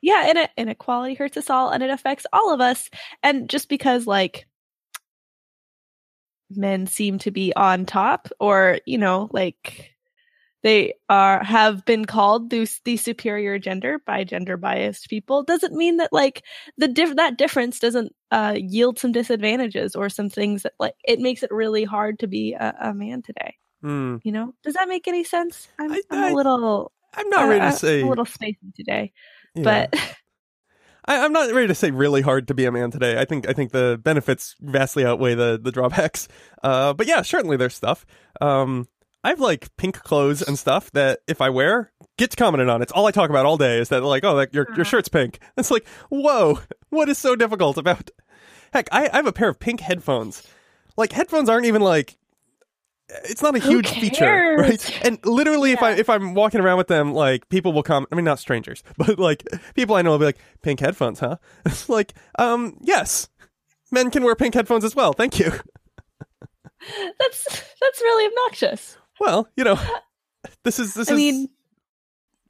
[0.02, 2.90] yeah, ine- inequality hurts us all, and it affects all of us.
[3.24, 4.48] And just because like
[6.50, 9.91] men seem to be on top, or you know, like
[10.64, 15.98] they are have been called the, the superior gender by gender biased people, doesn't mean
[15.98, 16.44] that like
[16.78, 21.20] the diff- that difference doesn't uh, yield some disadvantages or some things that like it
[21.20, 23.56] makes it really hard to be a, a man today.
[23.82, 24.18] Hmm.
[24.24, 25.68] You know, does that make any sense?
[25.80, 26.92] I'm, I- I'm I- a little.
[27.14, 29.12] I'm not ready uh, to say a little spacey today,
[29.54, 29.64] yeah.
[29.92, 30.00] but
[31.06, 33.20] I, I'm not ready to say really hard to be a man today.
[33.20, 36.28] I think I think the benefits vastly outweigh the the drawbacks.
[36.64, 38.06] Uh, but yeah, certainly there's stuff.
[38.40, 38.88] Um,
[39.24, 42.82] I have like pink clothes and stuff that if I wear gets commented on.
[42.82, 44.84] It's all I talk about all day is that like, oh, like your your Uh-huh.
[44.84, 45.40] shirt's pink.
[45.58, 48.10] It's like, whoa, what is so difficult about?
[48.74, 50.48] Heck, I, I have a pair of pink headphones.
[50.98, 52.18] Like headphones aren't even like.
[53.26, 55.06] It's not a huge feature, right?
[55.06, 58.08] And literally, if I if I'm walking around with them, like people will come.
[58.12, 59.44] I mean, not strangers, but like
[59.76, 63.28] people I know will be like, "Pink headphones, huh?" It's like, um, yes,
[63.92, 65.12] men can wear pink headphones as well.
[65.12, 65.52] Thank you.
[67.20, 67.44] that's
[67.82, 68.98] that's really obnoxious.
[69.22, 69.80] Well, you know,
[70.64, 71.48] this is this I is mean,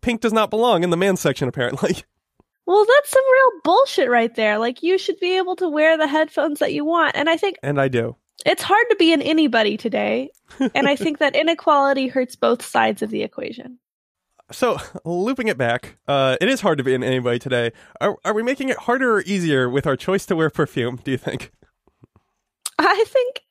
[0.01, 1.97] pink does not belong in the man section apparently.
[2.65, 4.57] well, that's some real bullshit right there.
[4.57, 7.57] Like you should be able to wear the headphones that you want, and I think
[7.61, 8.15] And I do.
[8.45, 10.31] it's hard to be an anybody today.
[10.73, 13.77] and I think that inequality hurts both sides of the equation.
[14.53, 17.71] So, looping it back, uh, it is hard to be in anybody today.
[17.99, 20.99] Are, are we making it harder or easier with our choice to wear perfume?
[21.03, 21.51] Do you think?
[22.79, 23.41] I think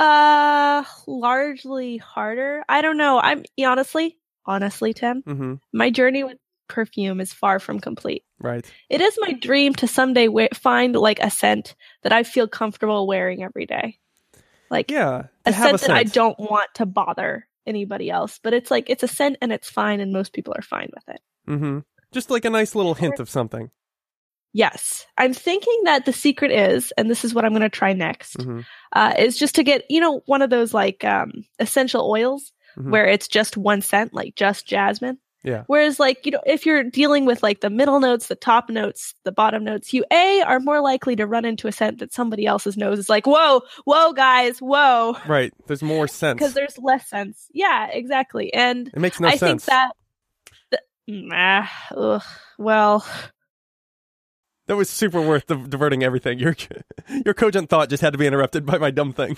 [0.00, 2.64] uh largely harder.
[2.68, 3.18] I don't know.
[3.20, 5.54] I'm honestly, honestly, Tim, Mm-hmm.
[5.72, 6.38] my journey with
[6.68, 8.24] perfume is far from complete.
[8.40, 8.64] Right.
[8.88, 13.06] It is my dream to someday we- find like a scent that I feel comfortable
[13.06, 13.98] wearing every day.
[14.70, 18.38] Like Yeah, a to have scent that I don't want to bother anybody else.
[18.42, 21.08] But it's like it's a scent and it's fine, and most people are fine with
[21.14, 21.20] it.
[21.48, 21.78] Mm-hmm.
[22.12, 23.70] Just like a nice little hint of something.
[24.52, 27.92] Yes, I'm thinking that the secret is, and this is what I'm going to try
[27.92, 28.64] next, Mhm.
[28.92, 32.90] uh, is just to get you know one of those like um, essential oils Mhm.
[32.90, 35.18] where it's just one scent, like just jasmine.
[35.42, 35.62] Yeah.
[35.68, 39.14] Whereas, like, you know, if you're dealing with like the middle notes, the top notes,
[39.24, 42.44] the bottom notes, you A are more likely to run into a scent that somebody
[42.44, 45.16] else's nose is like, whoa, whoa, guys, whoa.
[45.26, 45.50] Right.
[45.66, 46.36] There's more sense.
[46.38, 47.46] Because there's less sense.
[47.54, 48.52] Yeah, exactly.
[48.52, 49.64] And it makes no I sense.
[49.64, 49.92] think that,
[50.72, 50.82] th-
[51.26, 52.22] nah, ugh,
[52.58, 53.06] well,
[54.70, 56.38] That was super worth di- diverting everything.
[56.38, 56.54] Your
[57.24, 59.36] your cogent thought just had to be interrupted by my dumb thing.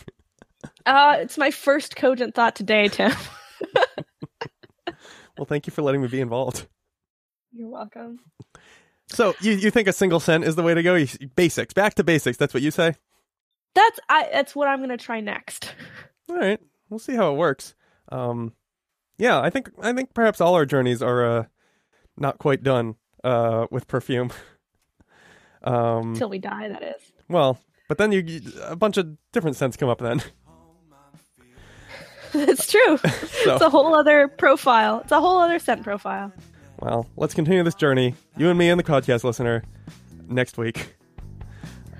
[0.84, 3.12] uh, it's my first cogent thought today, Tim.
[5.38, 6.66] Well, thank you for letting me be involved.
[7.50, 8.18] You're welcome.
[9.08, 10.96] So you you think a single scent is the way to go?
[10.96, 12.36] You, basics, back to basics.
[12.36, 12.96] That's what you say.
[13.74, 14.28] That's I.
[14.30, 15.74] That's what I'm gonna try next.
[16.28, 16.60] All right,
[16.90, 17.74] we'll see how it works.
[18.10, 18.52] Um,
[19.16, 21.44] yeah, I think I think perhaps all our journeys are uh,
[22.18, 24.30] not quite done uh, with perfume.
[25.64, 27.02] um, Till we die, that is.
[27.28, 27.58] well,
[27.88, 30.22] but then you, a bunch of different scents come up then.
[32.32, 32.96] That's true.
[33.44, 35.00] So- It's a whole other profile.
[35.00, 36.32] It's a whole other scent profile.
[36.80, 39.62] Well, let's continue this journey, you and me and the podcast listener,
[40.28, 40.94] next week.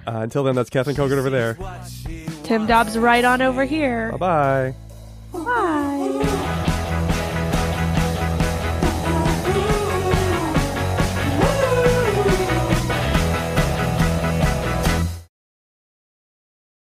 [0.06, 1.56] Uh, until then, that's Catherine Kogut over there.
[2.44, 4.10] Tim Dobbs right on over here.
[4.12, 4.74] Bye
[5.32, 5.42] bye.
[5.44, 6.58] Bye.